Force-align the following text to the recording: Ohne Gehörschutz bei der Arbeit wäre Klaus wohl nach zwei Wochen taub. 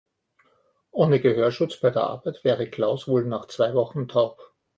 Ohne 0.89 1.19
Gehörschutz 1.19 1.79
bei 1.79 1.91
der 1.91 2.01
Arbeit 2.05 2.43
wäre 2.43 2.67
Klaus 2.67 3.07
wohl 3.07 3.23
nach 3.23 3.45
zwei 3.45 3.75
Wochen 3.75 4.07
taub. 4.07 4.55